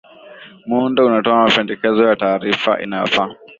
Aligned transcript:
muundo 0.67 1.07
unatoa 1.07 1.43
mapendekezo 1.47 2.03
ya 2.07 2.15
tarifa 2.15 2.81
inayofaa 2.83 3.29